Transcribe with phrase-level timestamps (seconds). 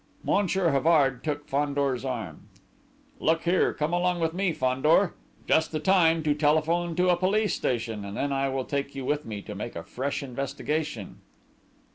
[0.23, 2.47] Monsieur Havard took Fandor's arm.
[3.19, 5.13] "Look here, come along with me, Fandor?
[5.47, 9.05] Just the time to telephone to a police station, and then I will take you
[9.05, 11.21] with me to make a fresh investigation."